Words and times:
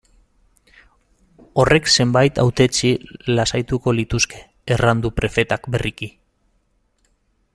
Horrek 1.63 1.89
zenbait 1.97 2.39
hautetsi 2.43 2.93
lasaituko 3.39 3.95
lituzke, 3.99 4.43
erran 4.77 5.05
du 5.07 5.15
prefetak 5.21 5.71
berriki. 5.77 6.13